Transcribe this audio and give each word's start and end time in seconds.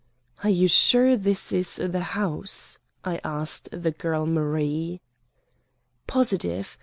"Are 0.43 0.49
you 0.49 0.67
sure 0.67 1.15
this 1.15 1.51
is 1.51 1.75
the 1.75 1.99
house?" 2.01 2.79
I 3.05 3.21
asked 3.23 3.69
the 3.71 3.91
girl 3.91 4.25
Marie. 4.25 4.99
"Positive. 6.07 6.75